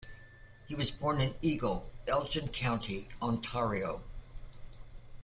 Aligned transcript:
He 0.67 0.73
was 0.73 0.89
born 0.89 1.21
in 1.21 1.35
Eagle, 1.43 1.87
Elgin 2.07 2.47
County, 2.47 3.07
Ontario. 3.21 4.01